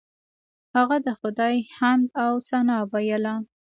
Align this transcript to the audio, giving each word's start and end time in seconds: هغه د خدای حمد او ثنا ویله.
هغه 0.75 0.97
د 1.05 1.07
خدای 1.19 1.55
حمد 1.77 2.07
او 2.23 2.33
ثنا 2.49 2.77
ویله. 2.91 3.35